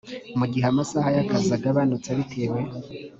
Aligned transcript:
mu 0.39 0.45
gihe 0.51 0.65
amasaha 0.71 1.07
y 1.15 1.19
akazi 1.23 1.51
agabanutse 1.57 2.09
bitewe 2.17 2.59